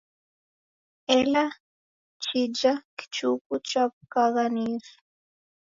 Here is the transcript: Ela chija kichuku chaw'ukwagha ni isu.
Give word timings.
Ela 1.17 1.43
chija 2.23 2.73
kichuku 2.97 3.53
chaw'ukwagha 3.67 4.43
ni 4.53 4.63
isu. 4.75 4.97